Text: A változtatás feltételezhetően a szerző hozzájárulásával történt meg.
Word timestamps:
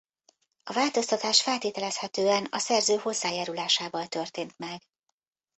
A 0.63 0.73
változtatás 0.73 1.41
feltételezhetően 1.41 2.47
a 2.51 2.57
szerző 2.59 2.95
hozzájárulásával 2.95 4.07
történt 4.07 4.57
meg. 4.57 4.81